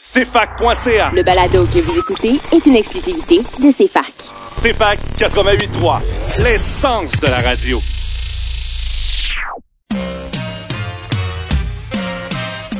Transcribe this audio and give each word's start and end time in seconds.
CFAC.ca. 0.00 1.10
Le 1.12 1.22
balado 1.22 1.66
que 1.66 1.78
vous 1.78 1.98
écoutez 1.98 2.40
est 2.52 2.64
une 2.64 2.74
exclusivité 2.74 3.36
de 3.60 3.70
CFAC. 3.70 4.10
CFAC 4.44 4.98
88.3, 5.18 6.00
l'essence 6.42 7.20
de 7.20 7.26
la 7.26 7.40
radio. 7.42 7.78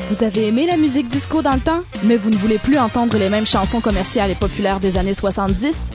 Vous 0.09 0.25
avez 0.25 0.47
aimé 0.47 0.67
la 0.67 0.79
musique 0.79 1.09
disco 1.09 1.43
dans 1.43 1.53
le 1.53 1.61
temps, 1.61 1.83
mais 2.05 2.17
vous 2.17 2.31
ne 2.31 2.37
voulez 2.39 2.57
plus 2.57 2.79
entendre 2.79 3.19
les 3.19 3.29
mêmes 3.29 3.47
chansons 3.47 3.83
commerciales 3.83 4.31
et 4.31 4.35
populaires 4.35 4.81
des 4.81 4.97
années 4.97 5.13
70? 5.13 5.91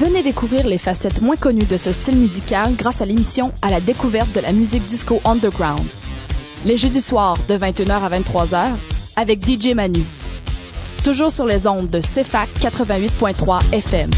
Venez 0.00 0.22
découvrir 0.22 0.66
les 0.66 0.78
facettes 0.78 1.20
moins 1.20 1.36
connues 1.36 1.66
de 1.66 1.76
ce 1.76 1.92
style 1.92 2.16
musical 2.16 2.74
grâce 2.76 3.02
à 3.02 3.04
l'émission 3.04 3.52
À 3.60 3.68
la 3.68 3.80
découverte 3.80 4.32
de 4.34 4.40
la 4.40 4.52
musique 4.52 4.86
disco 4.86 5.20
underground. 5.26 5.86
Les 6.64 6.78
jeudis 6.78 7.02
soirs 7.02 7.36
de 7.46 7.58
21h 7.58 7.90
à 7.92 8.08
23h 8.08 8.70
avec 9.16 9.46
DJ 9.46 9.74
Manu. 9.74 10.00
Toujours 11.04 11.32
sur 11.32 11.46
les 11.46 11.66
ondes 11.66 11.88
de 11.88 11.98
CFAC 12.00 12.48
88.3 12.60 13.74
FM. 13.74 14.10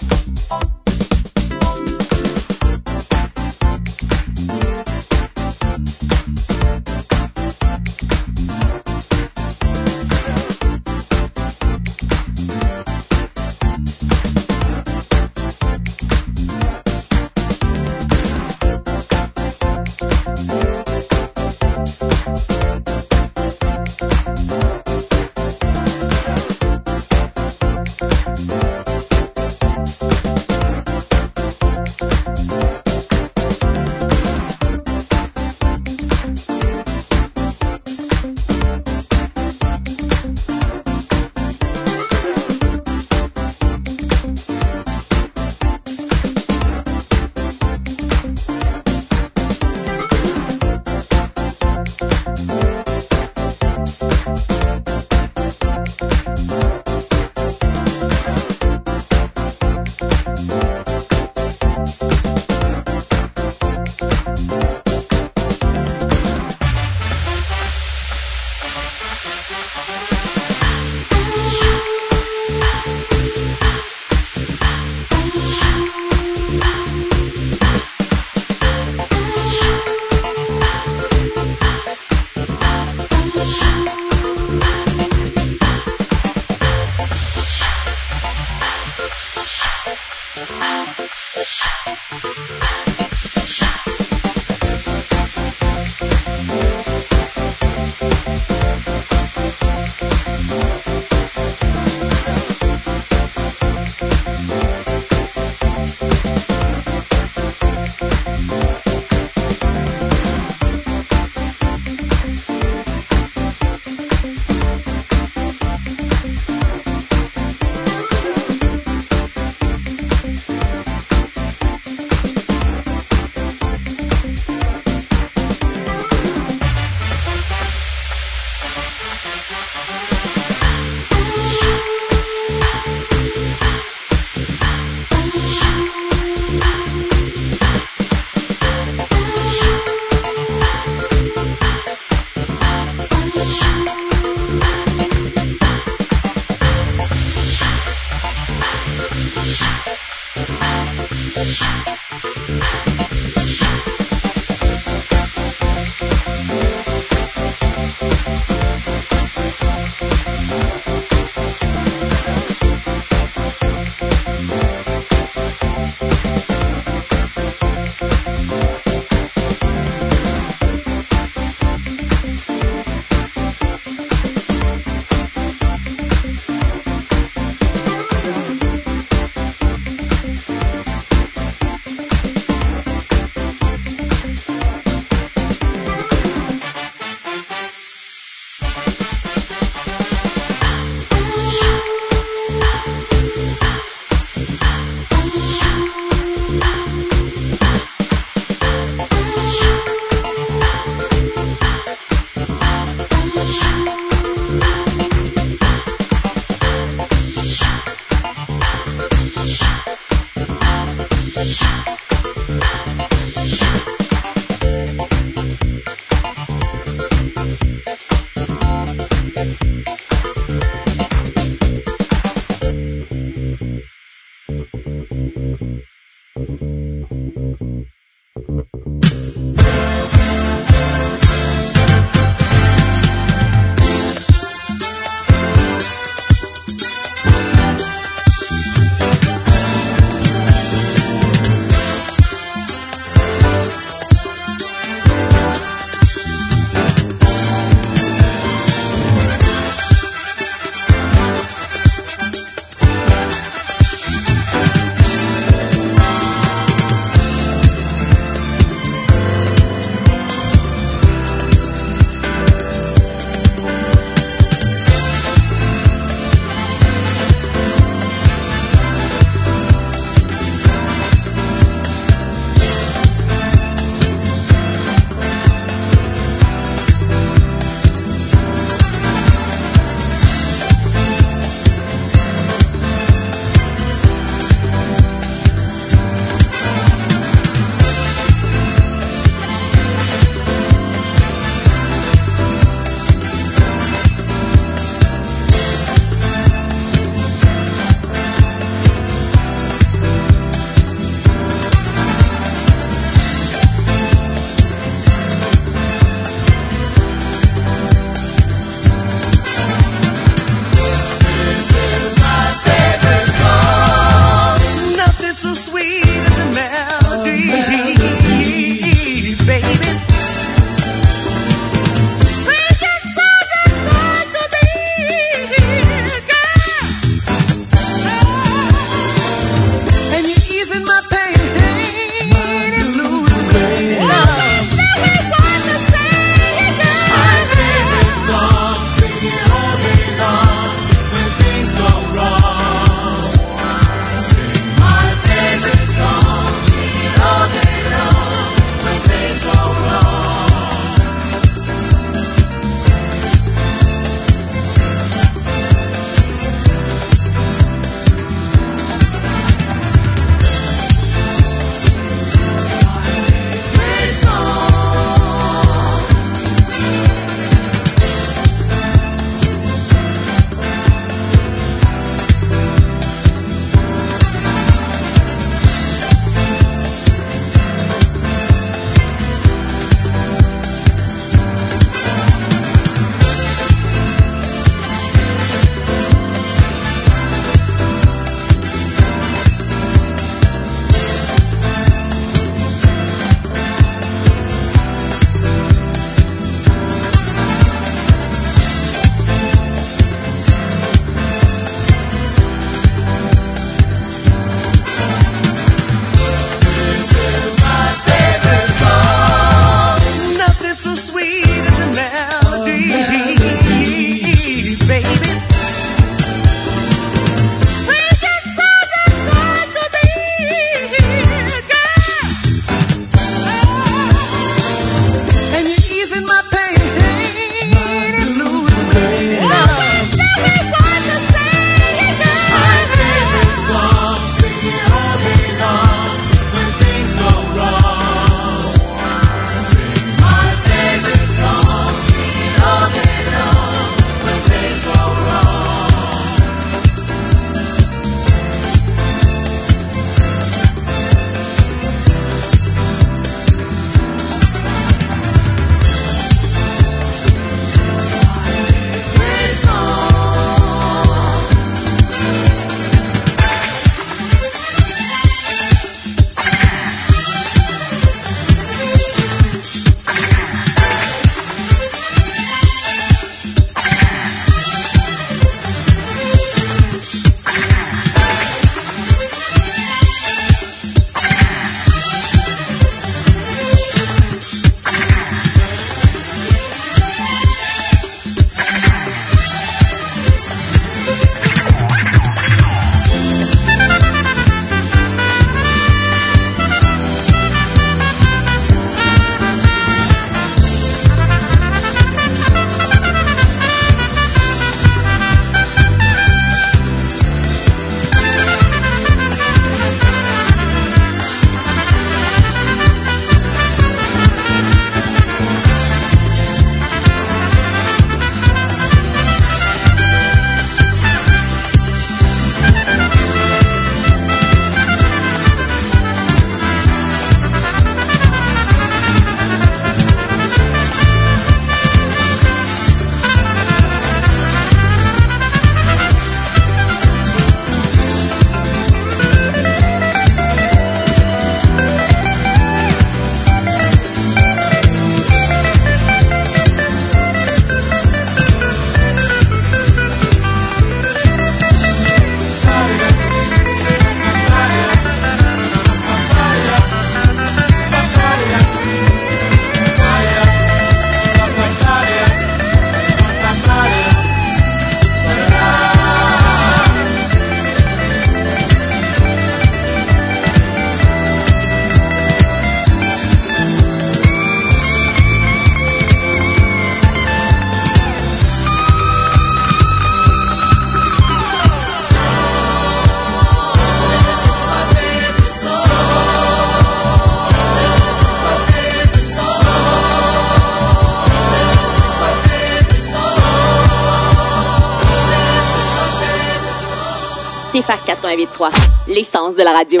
CFAC 597.76 598.06
88.3, 598.06 598.70
l'essence 599.08 599.54
de 599.54 599.62
la 599.62 599.72
radio. 599.72 600.00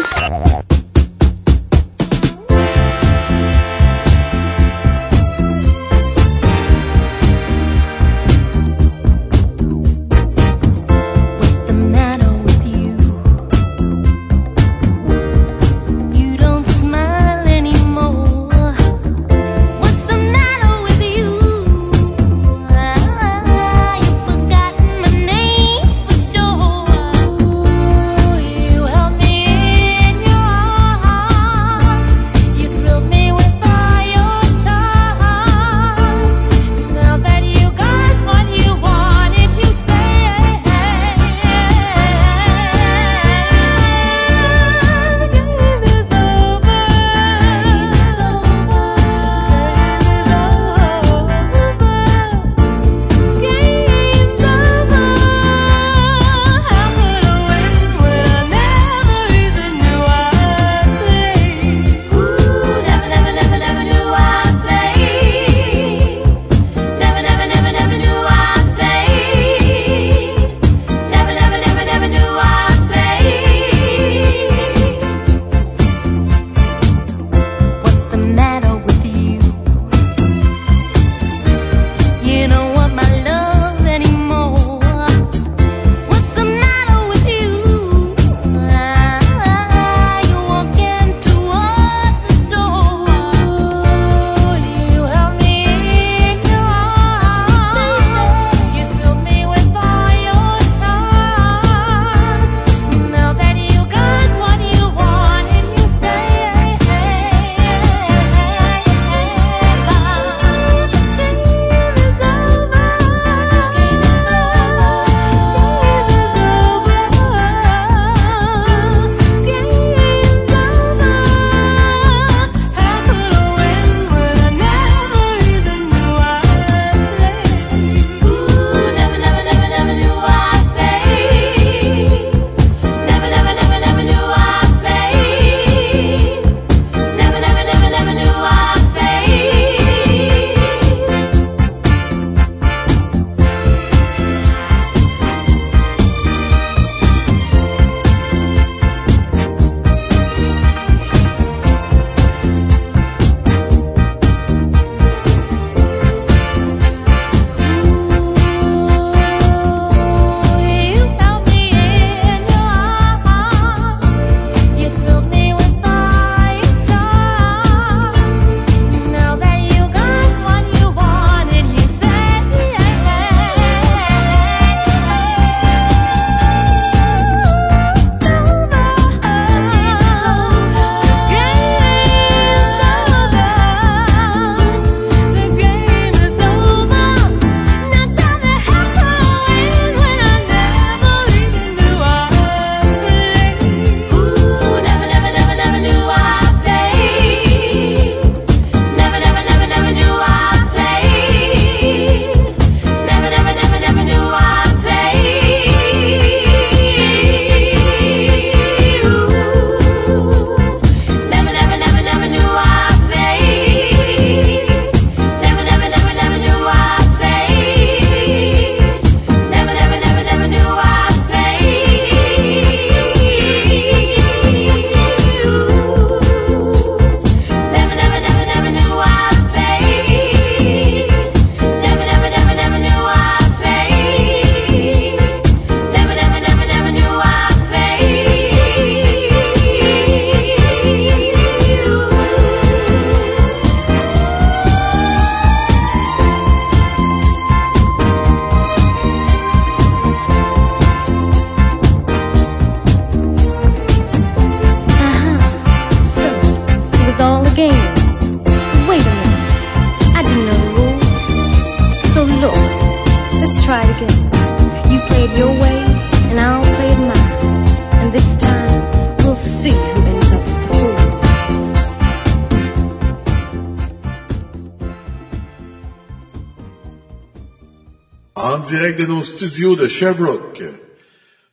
De 279.46 279.86
Sherbrooke. 279.86 280.62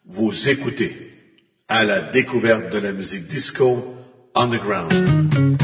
Vous 0.06 0.50
écoutez 0.50 1.14
à 1.68 1.84
la 1.84 2.02
découverte 2.02 2.72
de 2.72 2.80
la 2.80 2.92
musique 2.92 3.28
disco 3.28 3.84
underground. 4.34 5.63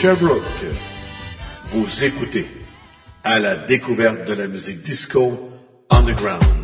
Sherbrooke. 0.00 0.44
Vous 1.72 2.04
écoutez 2.04 2.46
à 3.24 3.40
la 3.40 3.56
découverte 3.56 4.28
de 4.28 4.32
la 4.32 4.46
musique 4.46 4.80
disco 4.80 5.50
underground. 5.90 6.57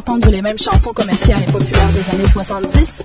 Entendre 0.00 0.30
les 0.30 0.40
mêmes 0.40 0.58
chansons 0.58 0.94
commerciales 0.94 1.42
et 1.46 1.52
populaires 1.52 1.92
des 1.92 2.14
années 2.14 2.28
70? 2.30 3.02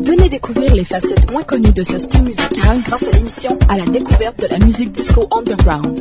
Venez 0.00 0.28
découvrir 0.28 0.76
les 0.76 0.84
facettes 0.84 1.32
moins 1.32 1.42
connues 1.42 1.72
de 1.72 1.82
ce 1.82 1.98
style 1.98 2.22
musical 2.22 2.82
grâce 2.84 3.02
à 3.02 3.10
l'émission 3.10 3.58
À 3.68 3.76
la 3.76 3.84
découverte 3.84 4.38
de 4.40 4.46
la 4.46 4.60
musique 4.60 4.92
disco 4.92 5.26
underground. 5.32 6.00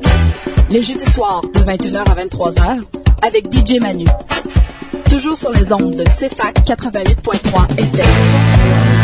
Les 0.70 0.84
jeudis 0.84 1.12
soirs 1.12 1.41
de 1.41 1.60
21h 1.62 1.98
à 1.98 2.24
23h 2.24 2.84
avec 3.24 3.52
DJ 3.52 3.80
Manu. 3.82 4.06
Toujours 5.10 5.36
sur 5.36 5.52
les 5.52 5.74
ondes 5.74 5.96
de 5.96 6.04
CFAC 6.04 6.60
88.3 6.68 7.80
FM. 7.80 8.95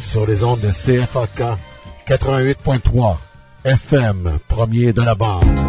Sur 0.00 0.26
les 0.26 0.44
ondes 0.44 0.60
de 0.60 0.70
CFAK 0.70 1.42
88.3 2.06 3.16
FM, 3.64 4.38
premier 4.48 4.92
de 4.92 5.02
la 5.02 5.14
bande. 5.14 5.67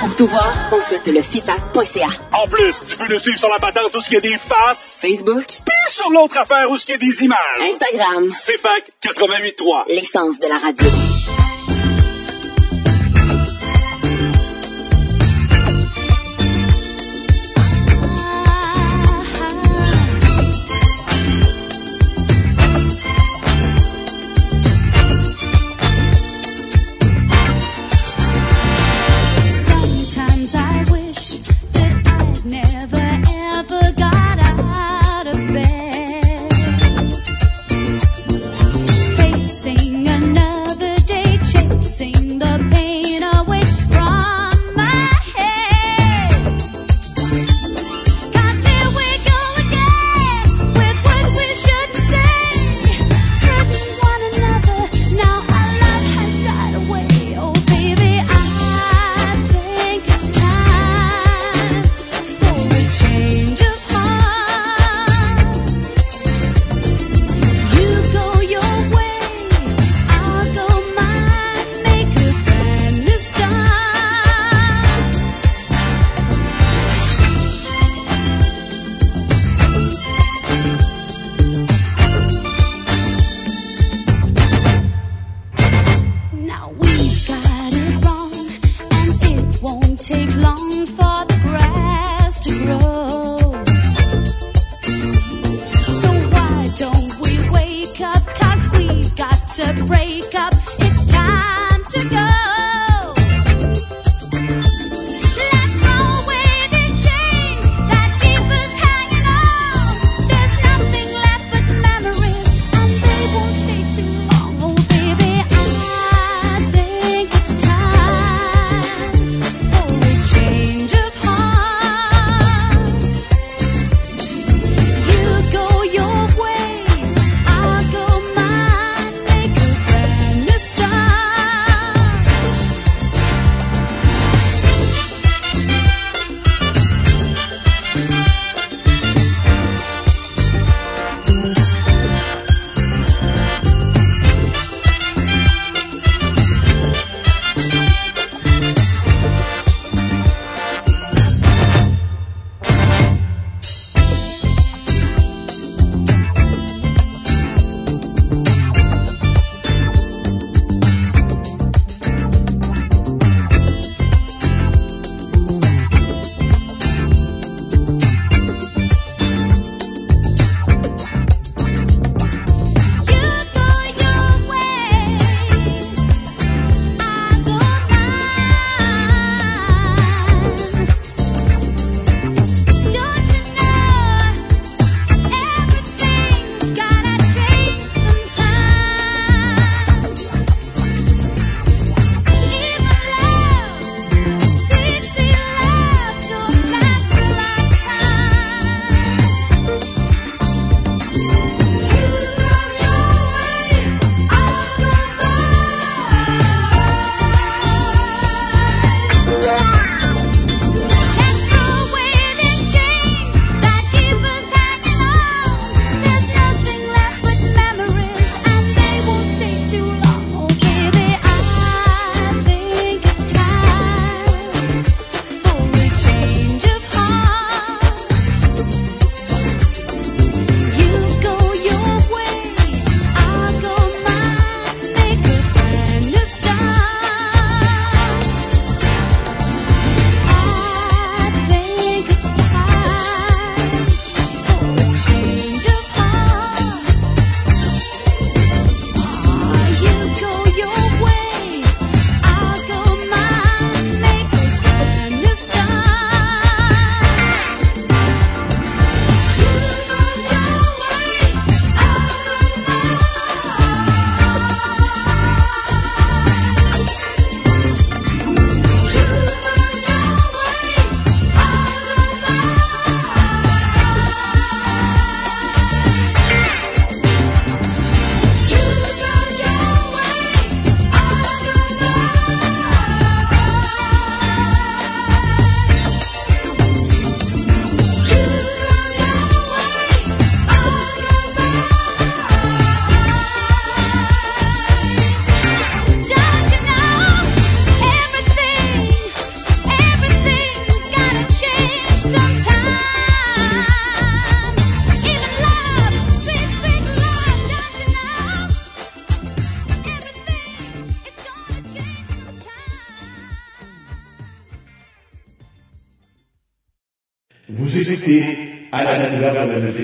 Pour 0.00 0.14
tout 0.16 0.26
voir, 0.26 0.52
consulte 0.70 1.06
le 1.06 1.22
fifac.ca. 1.22 2.08
En 2.32 2.46
plus, 2.48 2.84
tu 2.84 2.96
peux 2.96 3.06
nous 3.12 3.18
suivre 3.18 3.38
sur 3.38 3.48
la 3.48 3.58
patente 3.58 3.94
où 3.94 4.00
il 4.08 4.14
y 4.14 4.16
a 4.16 4.20
des 4.20 4.38
faces, 4.38 4.98
Facebook, 5.00 5.46
puis 5.46 5.74
sur 5.92 6.10
l'autre 6.10 6.38
affaire 6.38 6.70
où 6.70 6.76
il 6.76 6.90
y 6.90 6.92
a 6.92 6.98
des 6.98 7.24
images. 7.24 7.38
Instagram, 7.60 8.28
C'est 8.30 8.58
fac 8.58 8.90
88.3. 9.02 9.84
l'essence 9.88 10.38
de 10.38 10.46
la 10.48 10.58
radio. 10.58 11.13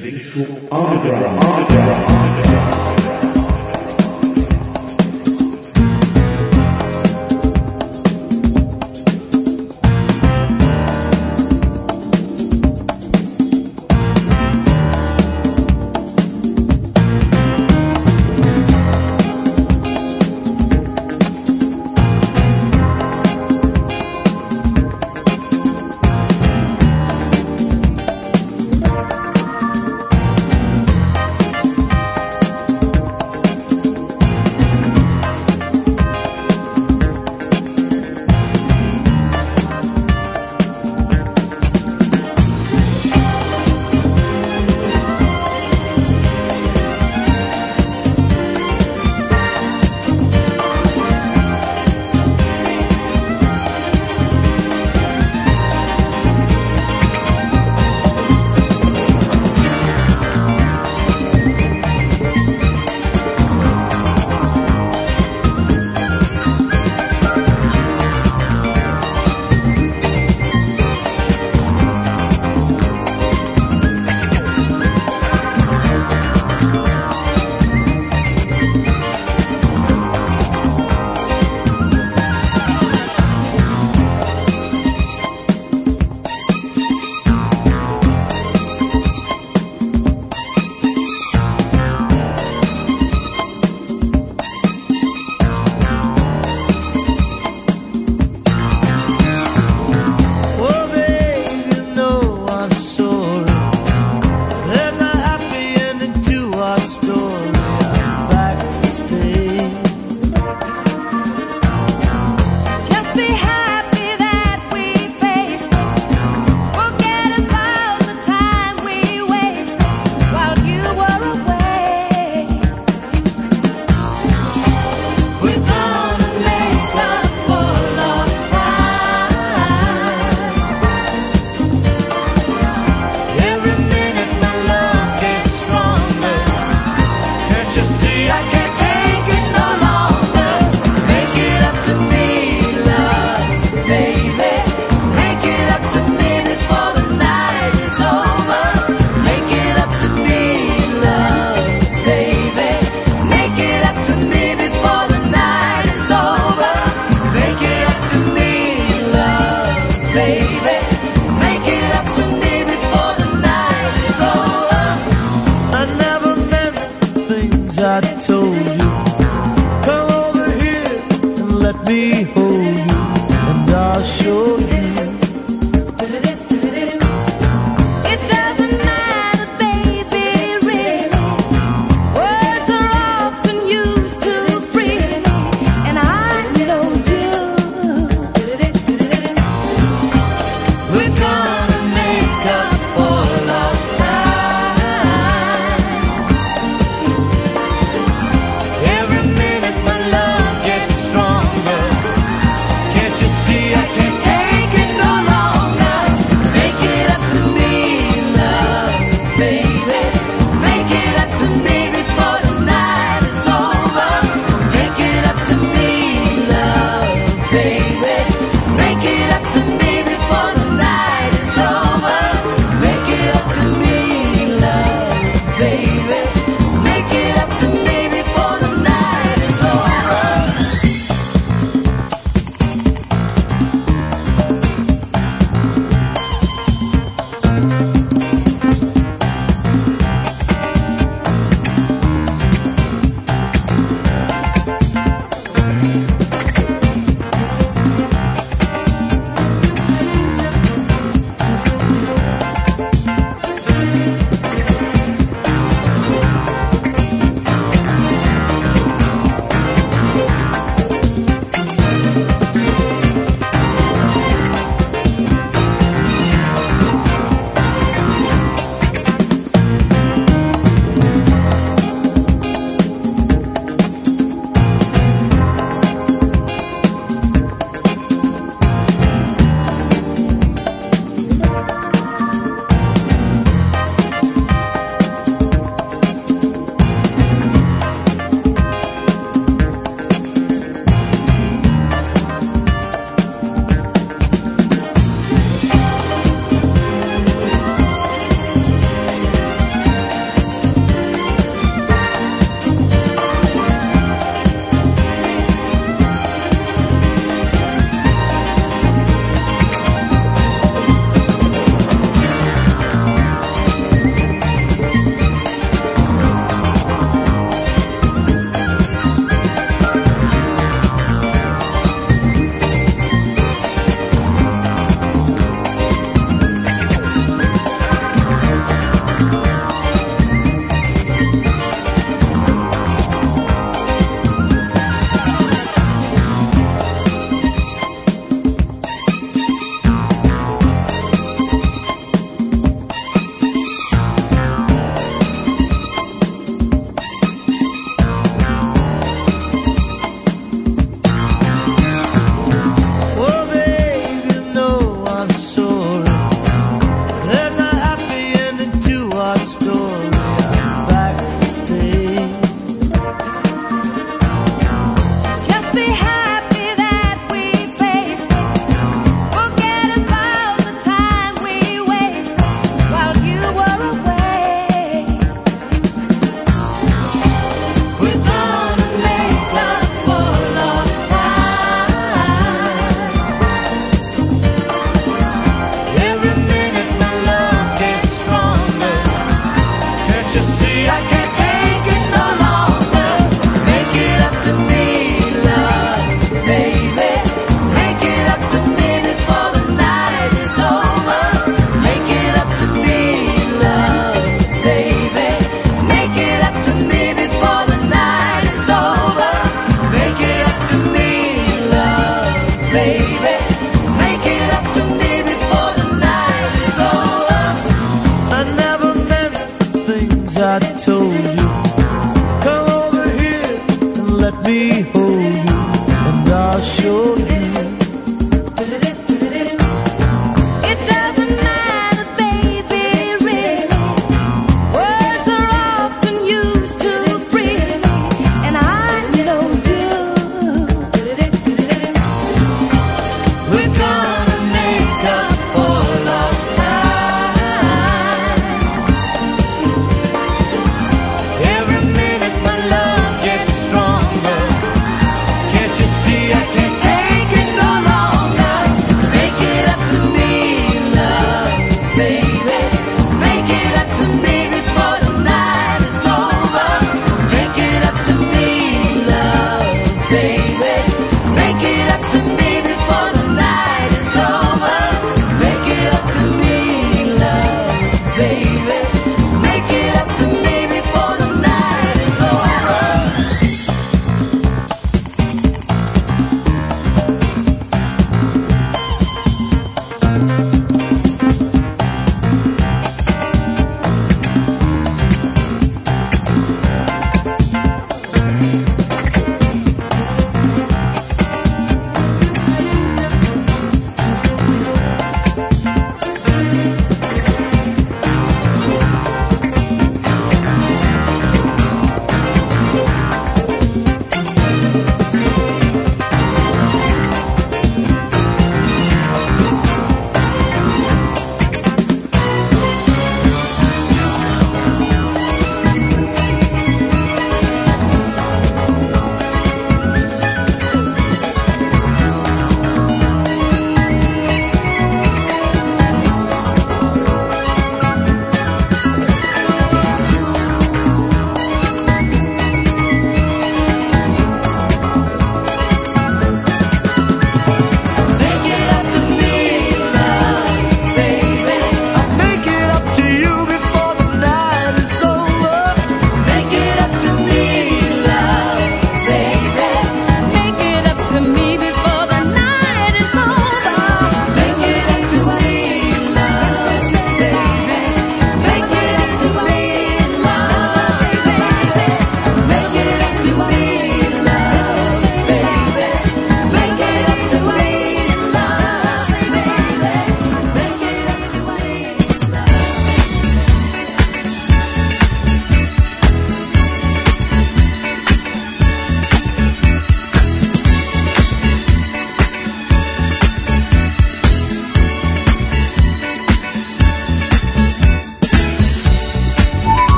Découverte 0.00 0.38
de 0.38 0.42
la 0.42 0.50
musique 0.50 0.54
disco 0.54 0.58
underground. 0.70 0.96
underground, 0.96 1.27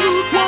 to 0.00 0.41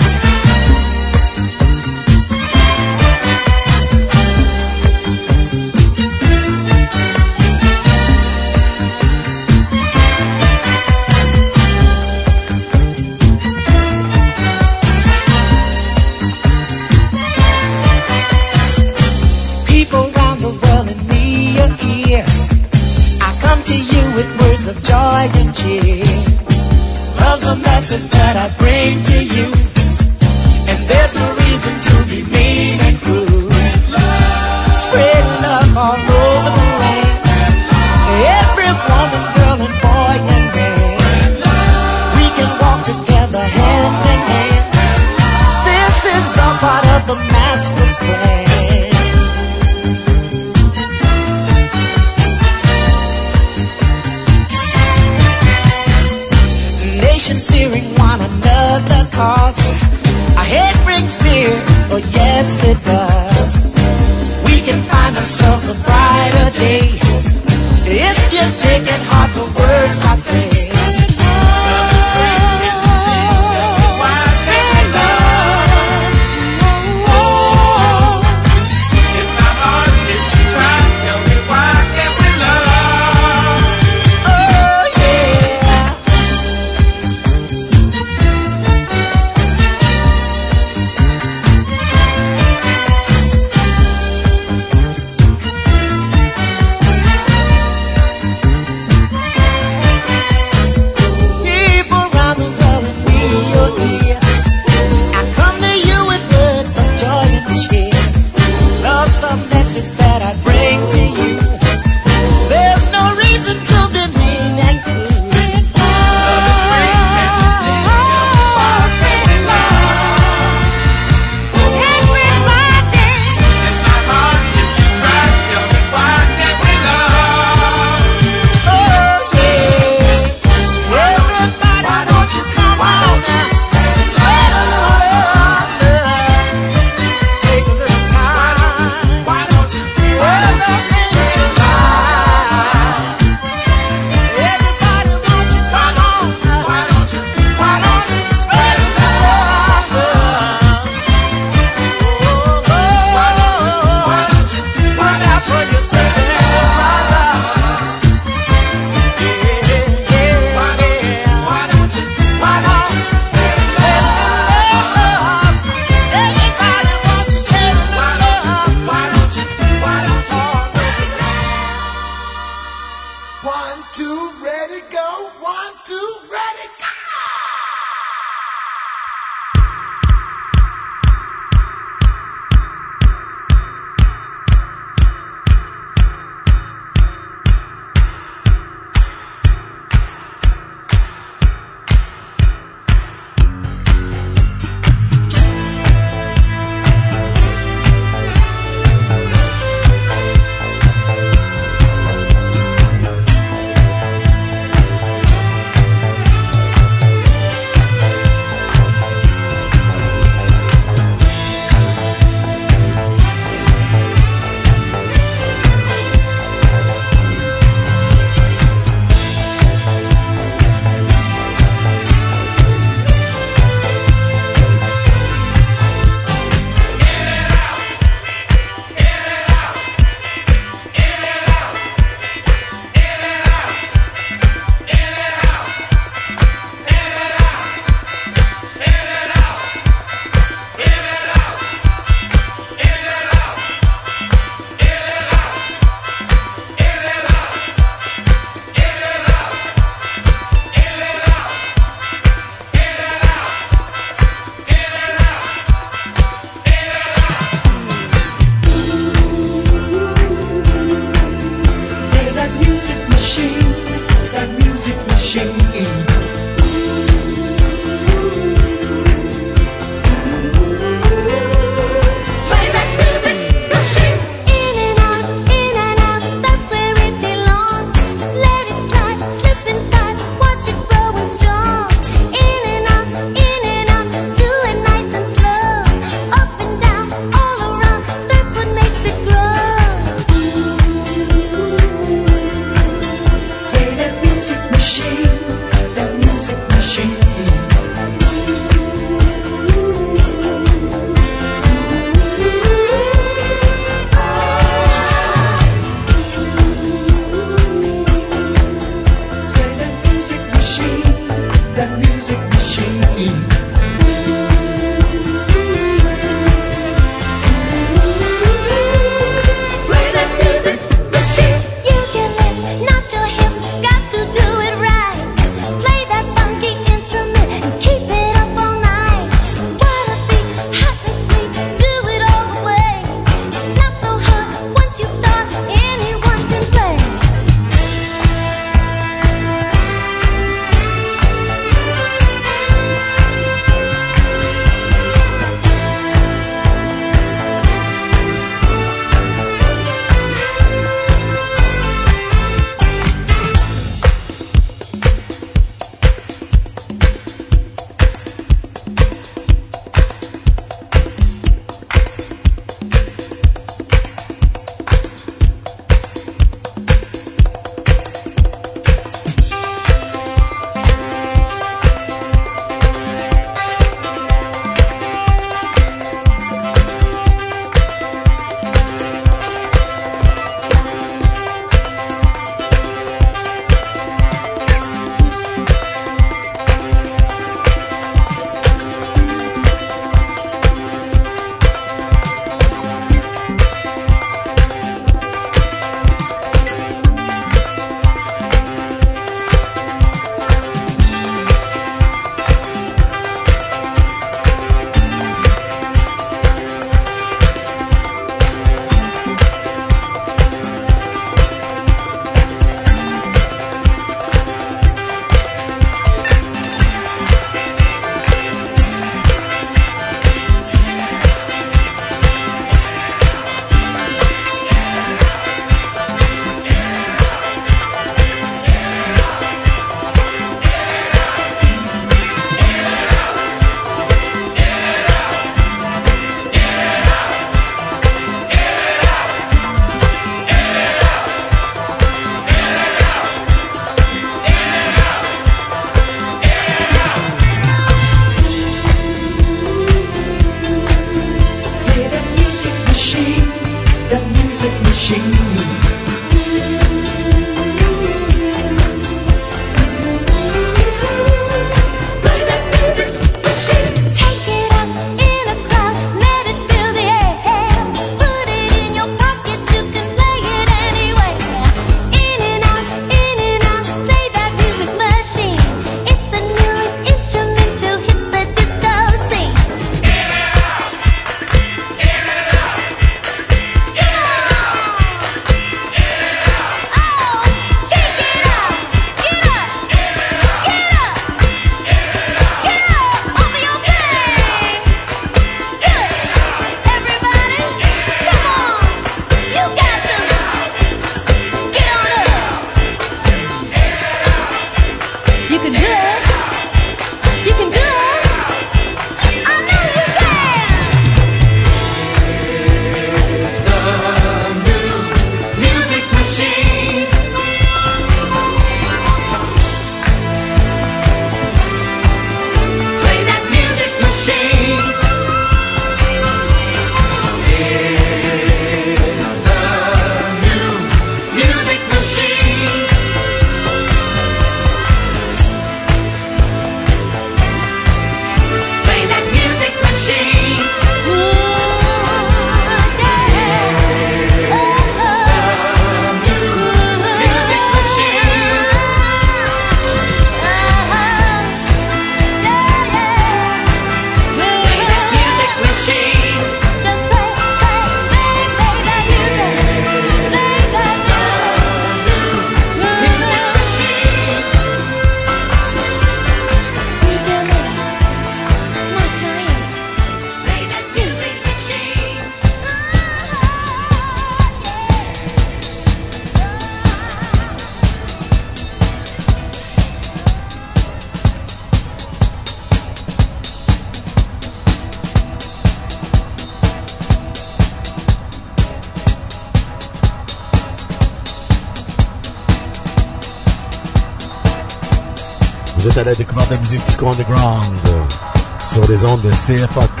CFAK 599.44 600.00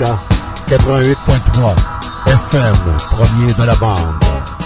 88.3 0.68 1.76
FM, 2.26 2.76
premier 3.10 3.52
de 3.52 3.64
la 3.64 3.74
bande. 3.74 4.63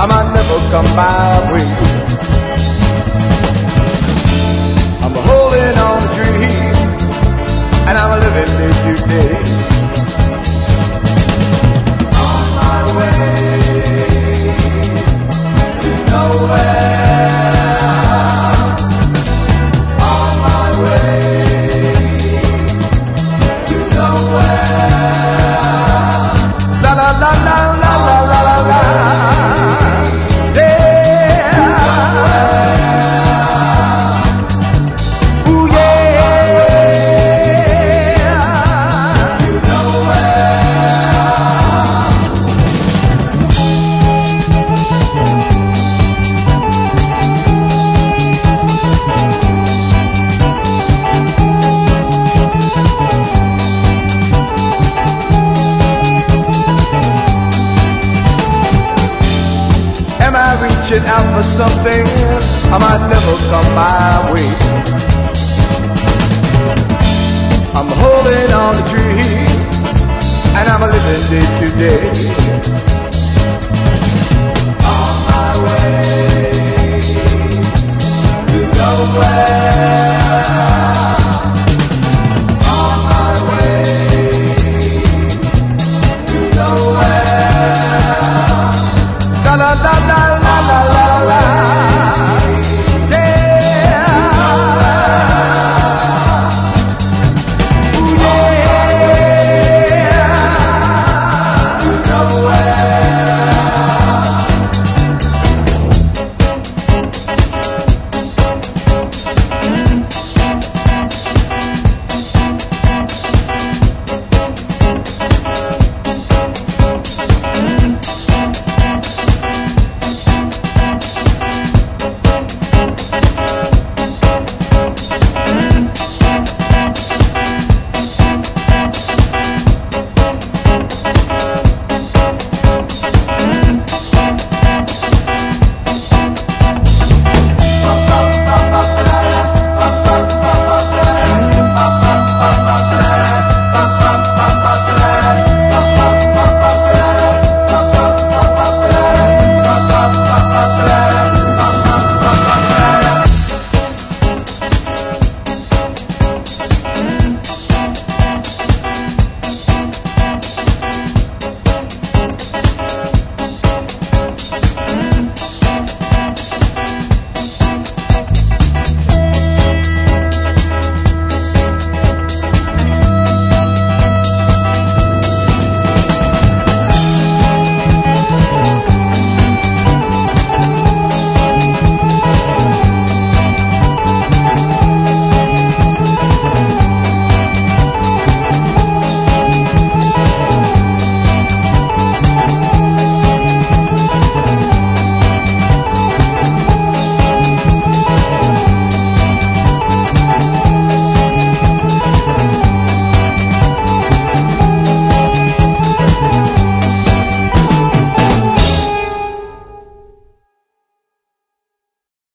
I 0.00 0.06
might 0.06 0.32
never 0.32 0.58
come 0.72 0.88
my 0.96 1.52
way. 1.52 1.68
I'm 5.04 5.14
holding 5.28 5.78
on 5.88 6.00
to 6.02 6.14
dreams, 6.16 7.02
and 7.88 7.98
I'm 7.98 8.20
living 8.20 8.52
day 8.58 8.72
to 8.84 8.92
day. 9.08 9.71